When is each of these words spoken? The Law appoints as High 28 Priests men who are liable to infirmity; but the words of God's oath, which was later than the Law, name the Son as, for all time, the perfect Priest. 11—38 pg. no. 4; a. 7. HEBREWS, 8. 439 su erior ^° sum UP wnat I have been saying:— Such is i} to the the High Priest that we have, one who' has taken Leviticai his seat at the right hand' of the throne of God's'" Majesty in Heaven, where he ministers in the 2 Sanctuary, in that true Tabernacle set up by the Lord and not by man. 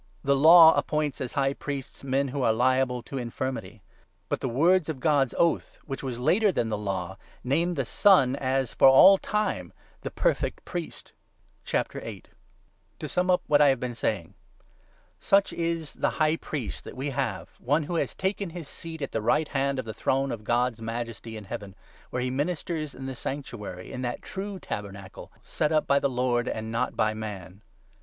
The 0.23 0.35
Law 0.35 0.73
appoints 0.73 1.21
as 1.21 1.33
High 1.33 1.49
28 1.53 1.59
Priests 1.59 2.03
men 2.03 2.29
who 2.29 2.41
are 2.41 2.51
liable 2.51 3.03
to 3.03 3.19
infirmity; 3.19 3.83
but 4.29 4.41
the 4.41 4.49
words 4.49 4.89
of 4.89 4.99
God's 4.99 5.35
oath, 5.37 5.77
which 5.85 6.01
was 6.01 6.17
later 6.17 6.51
than 6.51 6.69
the 6.69 6.75
Law, 6.79 7.19
name 7.43 7.75
the 7.75 7.85
Son 7.85 8.35
as, 8.37 8.73
for 8.73 8.87
all 8.87 9.19
time, 9.19 9.71
the 10.01 10.09
perfect 10.09 10.65
Priest. 10.65 11.13
11—38 11.67 11.87
pg. 11.87 11.99
no. 12.01 12.01
4; 12.01 12.01
a. 12.01 12.01
7. 12.01 12.01
HEBREWS, 12.01 12.23
8. 12.33 12.33
439 12.33 12.33
su 12.33 12.33
erior 12.33 13.09
^° 13.09 13.11
sum 13.11 13.29
UP 13.29 13.41
wnat 13.47 13.61
I 13.61 13.69
have 13.69 13.79
been 13.79 13.93
saying:— 13.95 14.33
Such 15.19 15.53
is 15.53 15.89
i} 15.91 15.93
to 15.93 15.93
the 15.97 16.01
the 16.01 16.09
High 16.09 16.35
Priest 16.37 16.83
that 16.85 16.97
we 16.97 17.09
have, 17.11 17.49
one 17.59 17.83
who' 17.83 17.95
has 18.01 18.15
taken 18.15 18.49
Leviticai 18.49 18.53
his 18.53 18.67
seat 18.67 19.01
at 19.03 19.11
the 19.11 19.21
right 19.21 19.47
hand' 19.49 19.77
of 19.77 19.85
the 19.85 19.93
throne 19.93 20.31
of 20.31 20.43
God's'" 20.43 20.81
Majesty 20.81 21.37
in 21.37 21.43
Heaven, 21.43 21.75
where 22.09 22.23
he 22.23 22.31
ministers 22.31 22.95
in 22.95 23.05
the 23.05 23.13
2 23.13 23.15
Sanctuary, 23.19 23.91
in 23.91 24.01
that 24.01 24.23
true 24.23 24.57
Tabernacle 24.57 25.31
set 25.43 25.71
up 25.71 25.85
by 25.85 25.99
the 25.99 26.09
Lord 26.09 26.47
and 26.47 26.71
not 26.71 26.95
by 26.97 27.13
man. 27.13 27.61